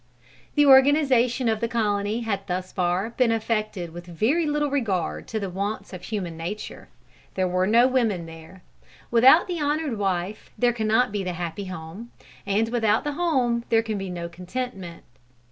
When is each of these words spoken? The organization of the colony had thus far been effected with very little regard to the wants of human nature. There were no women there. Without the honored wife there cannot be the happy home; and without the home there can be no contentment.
The 0.55 0.65
organization 0.65 1.47
of 1.47 1.59
the 1.59 1.67
colony 1.67 2.21
had 2.21 2.47
thus 2.47 2.71
far 2.71 3.11
been 3.11 3.31
effected 3.31 3.91
with 3.93 4.07
very 4.07 4.47
little 4.47 4.71
regard 4.71 5.27
to 5.27 5.39
the 5.39 5.47
wants 5.47 5.93
of 5.93 6.01
human 6.01 6.35
nature. 6.35 6.89
There 7.35 7.47
were 7.47 7.67
no 7.67 7.85
women 7.87 8.25
there. 8.25 8.63
Without 9.11 9.45
the 9.47 9.59
honored 9.61 9.99
wife 9.99 10.49
there 10.57 10.73
cannot 10.73 11.11
be 11.11 11.23
the 11.23 11.33
happy 11.33 11.65
home; 11.65 12.09
and 12.47 12.69
without 12.69 13.03
the 13.03 13.11
home 13.13 13.63
there 13.69 13.83
can 13.83 13.99
be 13.99 14.09
no 14.09 14.27
contentment. 14.27 15.03